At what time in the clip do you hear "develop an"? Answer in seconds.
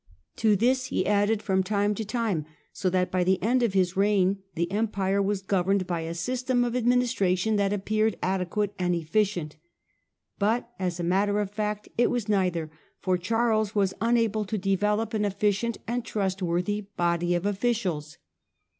14.57-15.23